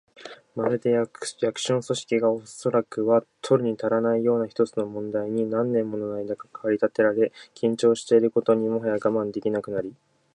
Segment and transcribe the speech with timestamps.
[0.55, 1.27] まるで、役
[1.59, 9.93] 所の組織が、おそらくは取るにたらぬような一つの問題に何年ものあいだ駆り立てられ、緊張していることにもはや我慢できなくなり、